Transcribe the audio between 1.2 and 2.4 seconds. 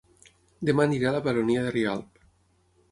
Baronia de Rialb